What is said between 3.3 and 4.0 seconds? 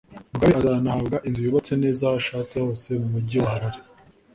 wa Harare